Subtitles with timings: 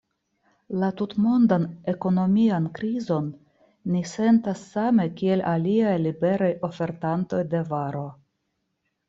[0.83, 3.27] La tutmondan ekonomian krizon
[3.93, 8.05] ni sentas same kiel aliaj liberaj ofertantoj de varo.